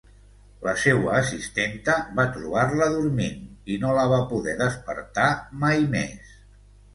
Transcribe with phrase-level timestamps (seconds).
[0.67, 3.37] La seua assistenta va trobar-la dormint
[3.75, 5.29] i no la va poder despertar
[5.67, 6.35] mai més.